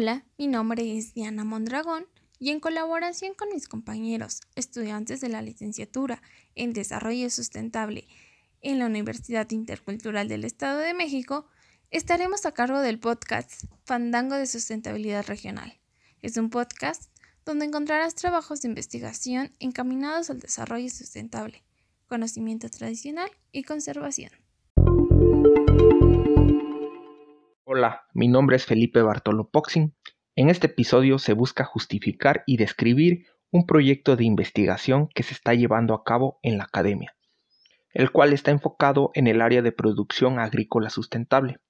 [0.00, 2.06] Hola, mi nombre es Diana Mondragón
[2.38, 6.22] y en colaboración con mis compañeros, estudiantes de la licenciatura
[6.54, 8.06] en Desarrollo Sustentable
[8.60, 11.48] en la Universidad Intercultural del Estado de México,
[11.90, 15.80] estaremos a cargo del podcast Fandango de Sustentabilidad Regional.
[16.22, 17.10] Es un podcast
[17.44, 21.64] donde encontrarás trabajos de investigación encaminados al desarrollo sustentable,
[22.06, 24.30] conocimiento tradicional y conservación.
[27.78, 29.94] Hola, mi nombre es Felipe Bartolo Poxin.
[30.34, 35.54] En este episodio se busca justificar y describir un proyecto de investigación que se está
[35.54, 37.14] llevando a cabo en la academia,
[37.92, 41.60] el cual está enfocado en el área de producción agrícola sustentable.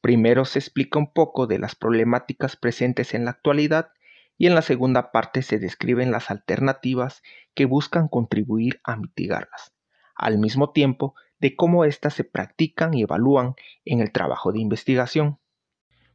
[0.00, 3.90] Primero se explica un poco de las problemáticas presentes en la actualidad
[4.38, 9.74] y en la segunda parte se describen las alternativas que buscan contribuir a mitigarlas.
[10.14, 15.38] Al mismo tiempo, de cómo éstas se practican y evalúan en el trabajo de investigación.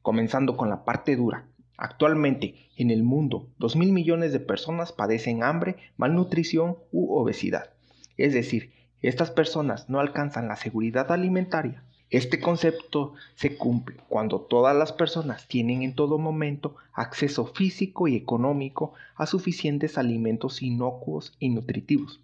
[0.02, 1.48] Comenzando con la parte dura.
[1.78, 7.72] Actualmente, en el mundo, 2.000 millones de personas padecen hambre, malnutrición u obesidad.
[8.18, 11.84] Es decir, estas personas no alcanzan la seguridad alimentaria.
[12.12, 18.16] Este concepto se cumple cuando todas las personas tienen en todo momento acceso físico y
[18.16, 22.22] económico a suficientes alimentos inocuos y nutritivos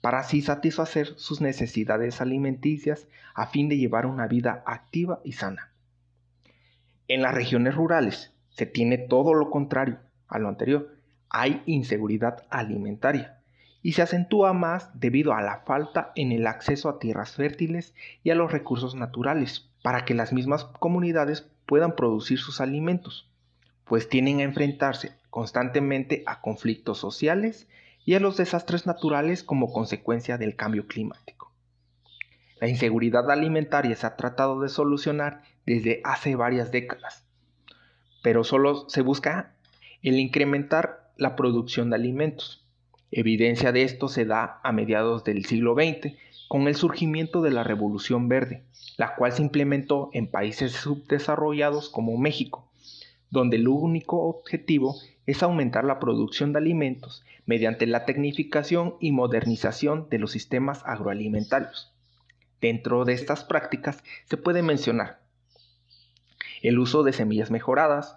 [0.00, 5.72] para así satisfacer sus necesidades alimenticias a fin de llevar una vida activa y sana.
[7.08, 10.96] En las regiones rurales se tiene todo lo contrario a lo anterior.
[11.30, 13.38] Hay inseguridad alimentaria
[13.82, 18.30] y se acentúa más debido a la falta en el acceso a tierras fértiles y
[18.30, 23.28] a los recursos naturales para que las mismas comunidades puedan producir sus alimentos,
[23.84, 27.68] pues tienen a enfrentarse constantemente a conflictos sociales
[28.08, 31.52] y a los desastres naturales como consecuencia del cambio climático.
[32.58, 37.26] La inseguridad alimentaria se ha tratado de solucionar desde hace varias décadas,
[38.22, 39.52] pero solo se busca
[40.02, 42.66] el incrementar la producción de alimentos.
[43.10, 46.14] Evidencia de esto se da a mediados del siglo XX
[46.48, 48.64] con el surgimiento de la Revolución Verde,
[48.96, 52.70] la cual se implementó en países subdesarrollados como México,
[53.28, 54.96] donde el único objetivo
[55.28, 61.92] es aumentar la producción de alimentos mediante la tecnificación y modernización de los sistemas agroalimentarios.
[62.62, 65.20] Dentro de estas prácticas se puede mencionar
[66.62, 68.16] el uso de semillas mejoradas,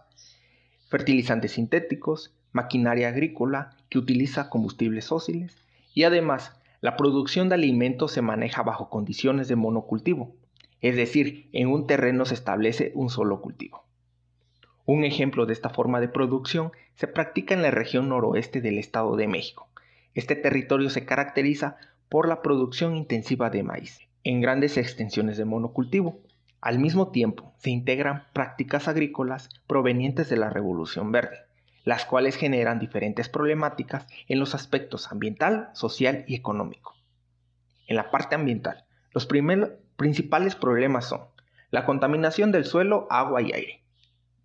[0.88, 5.58] fertilizantes sintéticos, maquinaria agrícola que utiliza combustibles fósiles
[5.94, 10.34] y además la producción de alimentos se maneja bajo condiciones de monocultivo,
[10.80, 13.84] es decir, en un terreno se establece un solo cultivo.
[14.94, 19.16] Un ejemplo de esta forma de producción se practica en la región noroeste del Estado
[19.16, 19.70] de México.
[20.16, 21.78] Este territorio se caracteriza
[22.10, 26.20] por la producción intensiva de maíz, en grandes extensiones de monocultivo.
[26.60, 31.38] Al mismo tiempo, se integran prácticas agrícolas provenientes de la Revolución Verde,
[31.86, 36.98] las cuales generan diferentes problemáticas en los aspectos ambiental, social y económico.
[37.88, 41.22] En la parte ambiental, los principales problemas son
[41.70, 43.81] la contaminación del suelo, agua y aire,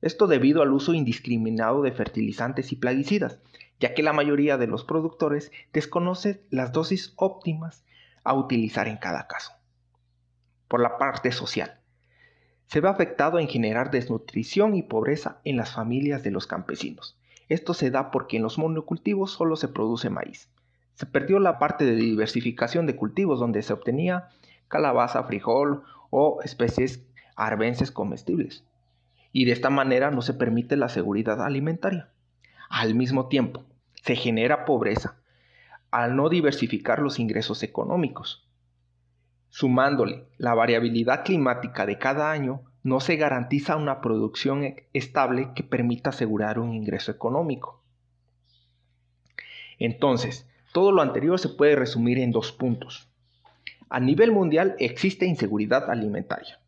[0.06, 3.40] esto debido al uso indiscriminado de fertilizantes y plaguicidas,
[3.80, 7.84] ya que la mayoría de los productores desconoce las dosis óptimas
[8.24, 9.52] a utilizar en cada caso.
[10.68, 11.80] Por la parte social,
[12.66, 17.18] se ve afectado en generar desnutrición y pobreza en las familias de los campesinos.
[17.48, 20.48] Esto se da porque en los monocultivos solo se produce maíz.
[20.94, 24.30] Se perdió la parte de diversificación de cultivos donde se obtenía
[24.68, 27.04] calabaza, frijol o especies
[27.36, 28.64] arbences comestibles
[29.36, 32.08] y de esta manera no se permite la seguridad alimentaria.
[32.70, 33.64] Al mismo tiempo,
[34.02, 35.18] se genera pobreza
[35.90, 38.48] al no diversificar los ingresos económicos.
[39.50, 45.64] Sumándole la variabilidad climática de cada año, no se garantiza una producción e-, estable que
[45.64, 47.82] permita asegurar un ingreso económico.
[49.78, 53.10] Entonces, todo lo anterior se puede resumir en dos puntos.
[53.90, 56.58] A nivel mundial existe inseguridad alimentaria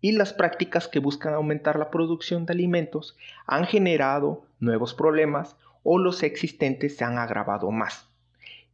[0.00, 3.16] y las prácticas que buscan aumentar la producción de alimentos
[3.46, 8.08] han generado nuevos problemas o los existentes se han agravado más.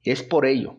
[0.02, 0.76] Es por ello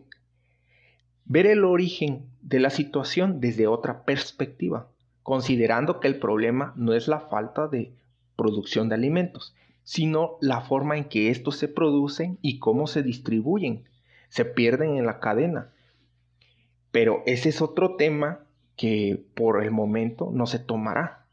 [1.24, 4.88] ver el origen de la situación desde otra perspectiva,
[5.22, 7.92] considerando que el problema no es la falta de
[8.34, 9.54] producción de alimentos,
[9.84, 13.84] sino la forma en que estos se producen y cómo se distribuyen,
[14.30, 15.70] se pierden en la cadena.
[16.90, 18.40] Pero ese es otro tema
[18.78, 21.26] que por el momento no se tomará.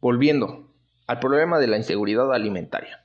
[0.00, 0.72] Volviendo
[1.08, 3.04] al problema de la inseguridad alimentaria.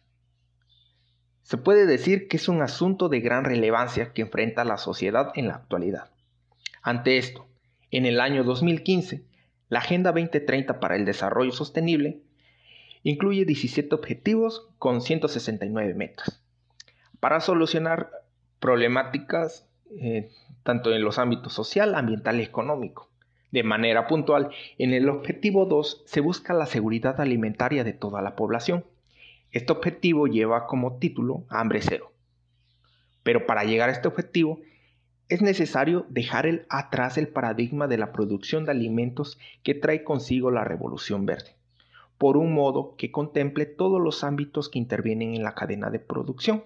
[1.42, 5.48] Se puede decir que es un asunto de gran relevancia que enfrenta la sociedad en
[5.48, 6.12] la actualidad.
[6.84, 7.48] Ante esto,
[7.90, 9.26] en el año 2015,
[9.70, 12.22] la Agenda 2030 para el Desarrollo Sostenible
[13.08, 16.44] Incluye 17 objetivos con 169 metas.
[17.20, 18.10] Para solucionar
[18.60, 20.30] problemáticas eh,
[20.64, 23.10] tanto en los ámbitos social, ambiental y económico.
[23.52, 28.36] De manera puntual, en el objetivo 2 se busca la seguridad alimentaria de toda la
[28.36, 28.84] población.
[29.52, 32.12] Este objetivo lleva como título Hambre Cero.
[33.24, 34.60] Pero para llegar a este objetivo
[35.30, 40.64] es necesario dejar atrás el paradigma de la producción de alimentos que trae consigo la
[40.64, 41.56] revolución verde,
[42.18, 46.64] por un modo que contemple todos los ámbitos que intervienen en la cadena de producción.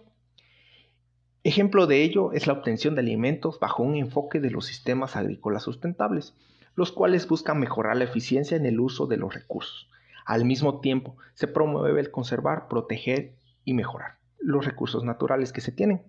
[1.44, 5.64] Ejemplo de ello es la obtención de alimentos bajo un enfoque de los sistemas agrícolas
[5.64, 6.36] sustentables,
[6.76, 9.90] los cuales buscan mejorar la eficiencia en el uso de los recursos.
[10.26, 13.34] Al mismo tiempo, se promueve el conservar, proteger
[13.64, 16.02] y mejorar los recursos naturales que se tienen.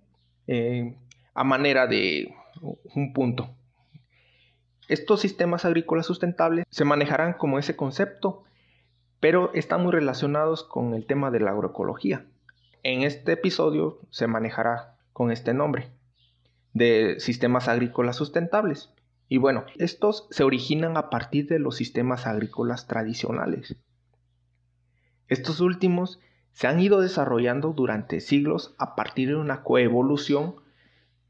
[0.47, 0.97] Eh,
[1.35, 2.35] a manera de
[2.95, 3.51] un punto.
[4.89, 8.43] Estos sistemas agrícolas sustentables se manejarán como ese concepto,
[9.21, 12.27] pero están muy relacionados con el tema de la agroecología.
[12.83, 15.91] En este episodio se manejará con este nombre,
[16.73, 18.91] de sistemas agrícolas sustentables.
[19.29, 23.77] Y bueno, estos se originan a partir de los sistemas agrícolas tradicionales.
[25.29, 26.19] Estos últimos
[26.53, 30.57] se han ido desarrollando durante siglos a partir de una coevolución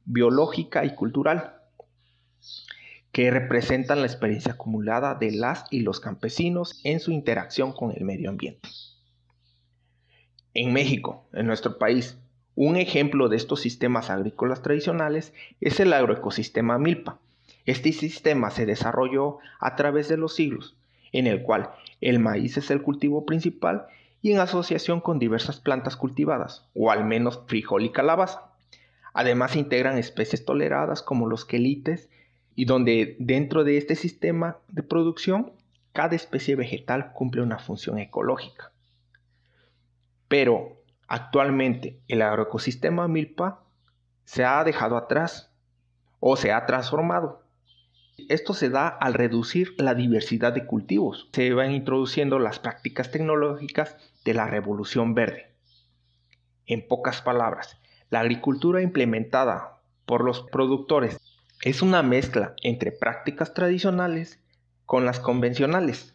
[0.07, 1.57] biológica y cultural,
[3.13, 8.05] que representan la experiencia acumulada de las y los campesinos en su interacción con el
[8.05, 8.69] medio ambiente.
[10.55, 12.17] En México, en nuestro país,
[12.55, 17.19] un ejemplo de estos sistemas agrícolas tradicionales es el agroecosistema milpa.
[17.65, 20.77] Este sistema se desarrolló a través de los siglos,
[21.13, 21.71] en el cual
[22.01, 23.87] el maíz es el cultivo principal
[24.23, 28.53] y en asociación con diversas plantas cultivadas, o al menos frijol y calabaza.
[29.13, 32.09] Además se integran especies toleradas como los quelites
[32.55, 35.53] y donde dentro de este sistema de producción
[35.93, 38.73] cada especie vegetal cumple una función ecológica.
[40.29, 40.80] Pero
[41.11, 43.65] actualmente el agroecosistema milpa
[44.25, 45.53] se ha dejado atrás
[46.21, 47.43] o se ha transformado.
[48.29, 51.29] Esto se da al reducir la diversidad de cultivos.
[51.33, 55.53] Se van introduciendo las prácticas tecnológicas de la revolución verde.
[56.67, 61.19] En pocas palabras, la agricultura implementada por los productores
[61.63, 64.39] es una mezcla entre prácticas tradicionales
[64.87, 66.15] con las convencionales,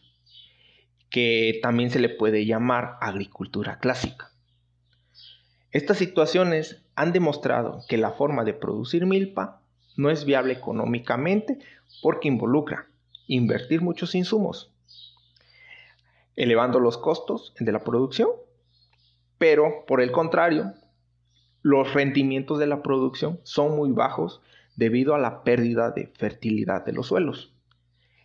[1.10, 4.35] que también se le puede llamar agricultura clásica.
[5.76, 9.60] Estas situaciones han demostrado que la forma de producir milpa
[9.98, 11.60] no es viable económicamente
[12.02, 12.88] porque involucra
[13.28, 14.72] invertir muchos insumos,
[16.38, 18.30] elevando los costos de la producción,
[19.38, 20.72] pero por el contrario,
[21.62, 24.40] los rendimientos de la producción son muy bajos
[24.78, 27.52] debido a la pérdida de fertilidad de los suelos.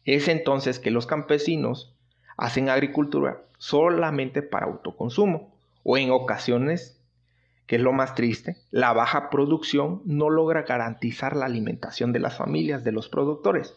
[0.04, 1.96] Es entonces que los campesinos
[2.36, 5.52] hacen agricultura solamente para autoconsumo
[5.82, 6.99] o en ocasiones,
[7.70, 12.36] que es lo más triste, la baja producción no logra garantizar la alimentación de las
[12.36, 13.76] familias de los productores,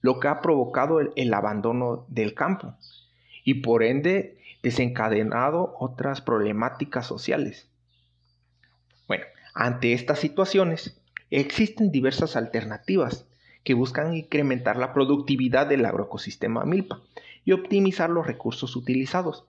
[0.00, 2.72] lo que ha provocado el, el abandono del campo
[3.44, 7.68] y por ende desencadenado otras problemáticas sociales
[9.06, 13.26] bueno, ante estas situaciones existen diversas alternativas
[13.62, 17.02] que buscan incrementar la productividad del agroecosistema milpa
[17.44, 19.44] y optimizar los recursos utilizados.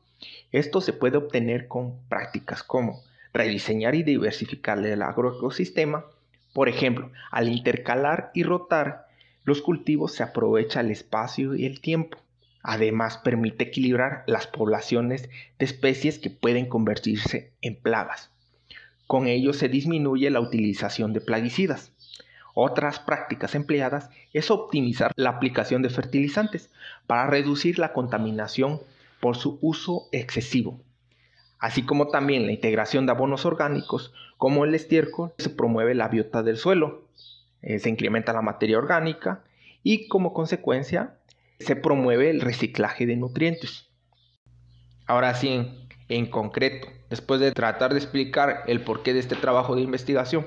[0.52, 6.06] Esto se puede obtener con prácticas como rediseñar y diversificar el agroecosistema.
[6.54, 9.08] Por ejemplo, al intercalar y rotar
[9.44, 12.18] los cultivos se aprovecha el espacio y el tiempo.
[12.62, 18.30] Además, permite equilibrar las poblaciones de especies que pueden convertirse en plagas.
[19.08, 21.92] Con ello se disminuye la utilización de plaguicidas.
[22.54, 26.70] Otras prácticas empleadas es optimizar la aplicación de fertilizantes
[27.08, 28.82] para reducir la contaminación
[29.20, 30.80] por su uso excesivo,
[31.60, 36.42] así como también la integración de abonos orgánicos como el estiércol, se promueve la biota
[36.44, 37.04] del suelo,
[37.62, 39.44] eh, se incrementa la materia orgánica
[39.84, 41.16] y como consecuencia
[41.60, 43.88] se promueve el reciclaje de nutrientes.
[45.06, 45.68] Ahora sí,
[46.08, 50.46] en concreto, después de tratar de explicar el porqué de este trabajo de investigación.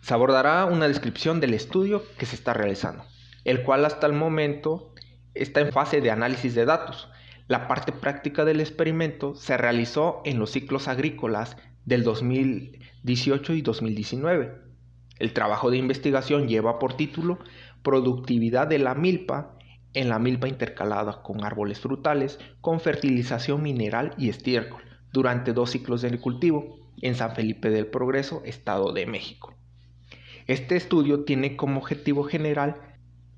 [0.00, 3.04] Se abordará una descripción del estudio que se está realizando,
[3.44, 4.92] el cual hasta el momento
[5.34, 7.08] está en fase de análisis de datos.
[7.48, 14.52] La parte práctica del experimento se realizó en los ciclos agrícolas del 2018 y 2019.
[15.18, 17.38] El trabajo de investigación lleva por título
[17.82, 19.56] Productividad de la milpa
[19.94, 24.82] en la milpa intercalada con árboles frutales, con fertilización mineral y estiércol,
[25.12, 29.54] durante dos ciclos de cultivo, en San Felipe del Progreso, Estado de México.
[30.46, 32.76] Este estudio tiene como objetivo general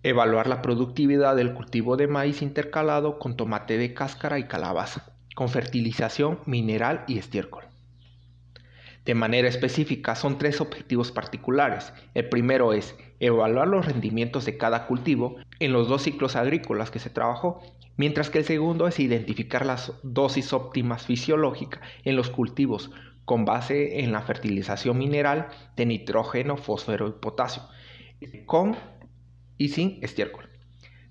[0.06, 5.48] Evaluar la productividad del cultivo de maíz intercalado con tomate de cáscara y calabaza, con
[5.48, 7.64] fertilización mineral y estiércol.
[9.06, 11.94] De manera específica, son tres objetivos particulares.
[12.12, 16.98] El primero es evaluar los rendimientos de cada cultivo en los dos ciclos agrícolas que
[16.98, 17.62] se trabajó,
[17.96, 22.90] mientras que el segundo es identificar las dosis óptimas fisiológicas en los cultivos
[23.24, 27.62] con base en la fertilización mineral de nitrógeno, fósforo y potasio,
[28.44, 28.76] con
[29.58, 30.48] y sin estiércol.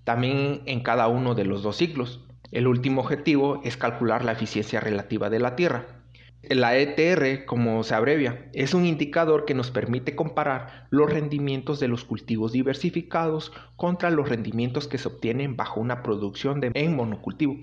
[0.03, 2.25] También en cada uno de los dos ciclos.
[2.51, 6.03] El último objetivo es calcular la eficiencia relativa de la tierra,
[6.49, 11.87] la ETR, como se abrevia, es un indicador que nos permite comparar los rendimientos de
[11.87, 17.59] los cultivos diversificados contra los rendimientos que se obtienen bajo una producción de, en monocultivo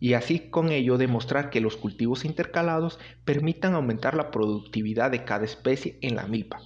[0.00, 5.44] y así con ello demostrar que los cultivos intercalados permitan aumentar la productividad de cada
[5.44, 6.60] especie en la milpa.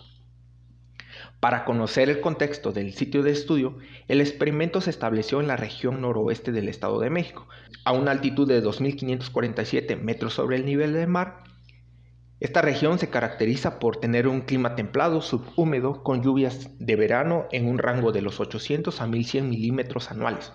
[1.40, 3.78] Para conocer el contexto del sitio de estudio,
[4.08, 7.46] el experimento se estableció en la región noroeste del Estado de México,
[7.84, 11.44] a una altitud de 2.547 metros sobre el nivel del mar
[12.40, 17.66] esta región se caracteriza por tener un clima templado subhúmedo con lluvias de verano en
[17.66, 20.52] un rango de los 800 a 1100 milímetros anuales.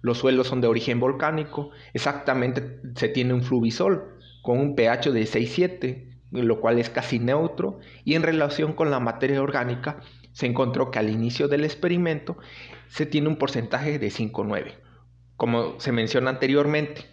[0.00, 5.22] Los suelos son de origen volcánico, exactamente se tiene un fluvisol con un pH de
[5.22, 10.00] 6,7, lo cual es casi neutro, y en relación con la materia orgánica
[10.32, 12.38] se encontró que al inicio del experimento
[12.88, 14.74] se tiene un porcentaje de 5,9.
[15.36, 17.06] Como se menciona anteriormente,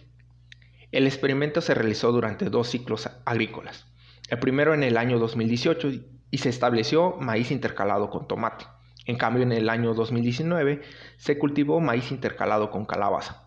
[0.92, 3.90] el experimento se realizó durante dos ciclos agrícolas
[4.30, 5.90] el primero en el año 2018
[6.30, 8.64] y se estableció maíz intercalado con tomate.
[9.04, 10.82] En cambio, en el año 2019
[11.16, 13.39] se cultivó maíz intercalado con calabaza.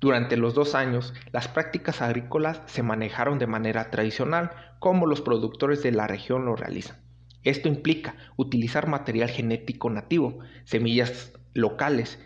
[0.00, 5.82] Durante los dos años, las prácticas agrícolas se manejaron de manera tradicional como los productores
[5.82, 6.96] de la región lo realizan.
[7.42, 12.18] Esto implica utilizar material genético nativo, semillas locales,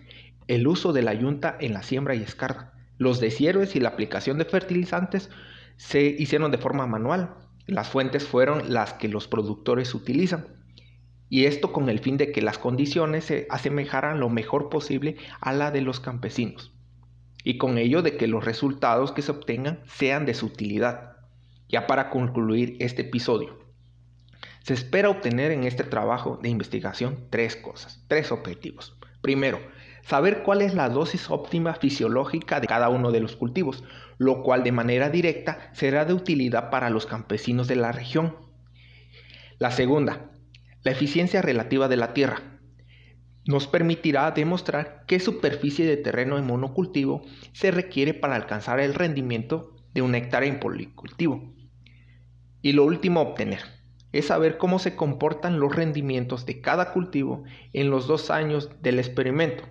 [0.47, 2.75] el uso de la yunta en la siembra y escarda.
[2.97, 5.31] Los deshierves y la aplicación de fertilizantes
[5.77, 7.35] se hicieron de forma manual,
[7.67, 10.47] las fuentes fueron las que los productores utilizan.
[11.29, 15.53] Y esto con el fin de que las condiciones se asemejaran lo mejor posible a
[15.53, 16.74] la de los campesinos.
[17.45, 21.19] Y con ello de que los resultados que se obtengan sean de su utilidad.
[21.69, 23.59] Ya para concluir este episodio,
[24.65, 28.97] se espera obtener en este trabajo de investigación tres cosas, tres objetivos.
[29.21, 29.61] Primero,
[30.03, 33.85] saber cuál es la dosis óptima fisiológica de cada uno de los cultivos,
[34.17, 38.37] lo cual de manera directa será de utilidad para los campesinos de la región.
[39.59, 40.31] La segunda,
[40.83, 42.54] la eficiencia relativa de la tierra.
[43.47, 47.23] Nos permitirá demostrar qué superficie de terreno en monocultivo
[47.53, 51.53] se requiere para alcanzar el rendimiento de un hectárea en policultivo.
[52.63, 53.61] Y lo último a obtener
[54.13, 58.99] es saber cómo se comportan los rendimientos de cada cultivo en los dos años del
[58.99, 59.65] experimento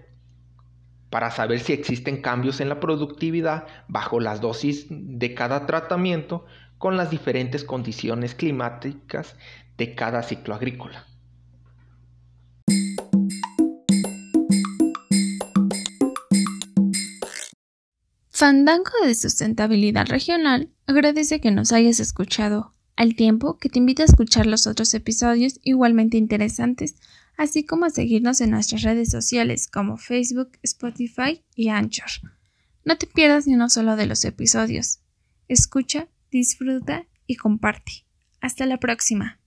[1.09, 6.45] para saber si existen cambios en la productividad bajo las dosis de cada tratamiento
[6.79, 9.37] con las diferentes condiciones climáticas
[9.77, 11.05] de cada ciclo agrícola.
[18.35, 24.07] Fandango de Sustentabilidad Regional agradece que nos hayas escuchado, al tiempo que te invita a
[24.07, 26.95] escuchar los otros episodios igualmente interesantes
[27.37, 32.09] así como a seguirnos en nuestras redes sociales como Facebook, Spotify y Anchor.
[32.83, 34.99] No te pierdas ni uno solo de los episodios.
[35.47, 38.05] Escucha, disfruta y comparte.
[38.41, 39.39] Hasta la próxima.